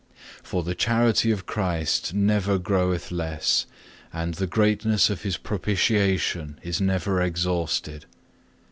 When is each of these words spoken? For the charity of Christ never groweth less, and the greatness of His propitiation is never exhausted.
For 0.41 0.63
the 0.63 0.73
charity 0.73 1.29
of 1.29 1.45
Christ 1.45 2.11
never 2.11 2.57
groweth 2.57 3.11
less, 3.11 3.67
and 4.11 4.33
the 4.33 4.47
greatness 4.47 5.11
of 5.11 5.21
His 5.21 5.37
propitiation 5.37 6.59
is 6.63 6.81
never 6.81 7.21
exhausted. 7.21 8.07